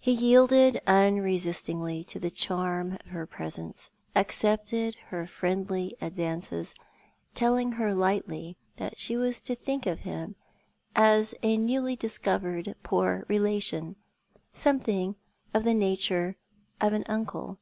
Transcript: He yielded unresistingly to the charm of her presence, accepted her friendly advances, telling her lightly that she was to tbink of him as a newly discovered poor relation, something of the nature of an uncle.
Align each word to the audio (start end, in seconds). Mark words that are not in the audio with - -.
He 0.00 0.12
yielded 0.12 0.80
unresistingly 0.86 2.04
to 2.04 2.18
the 2.18 2.30
charm 2.30 2.94
of 3.04 3.08
her 3.08 3.26
presence, 3.26 3.90
accepted 4.16 4.94
her 5.08 5.26
friendly 5.26 5.94
advances, 6.00 6.74
telling 7.34 7.72
her 7.72 7.92
lightly 7.92 8.56
that 8.78 8.98
she 8.98 9.14
was 9.14 9.42
to 9.42 9.54
tbink 9.54 9.84
of 9.86 10.00
him 10.08 10.36
as 10.96 11.34
a 11.42 11.58
newly 11.58 11.96
discovered 11.96 12.74
poor 12.82 13.26
relation, 13.28 13.96
something 14.54 15.16
of 15.52 15.64
the 15.64 15.74
nature 15.74 16.38
of 16.80 16.94
an 16.94 17.04
uncle. 17.06 17.58